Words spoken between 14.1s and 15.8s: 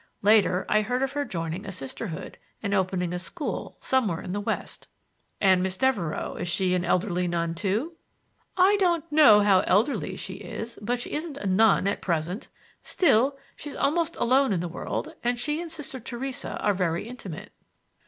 alone in the world, and she and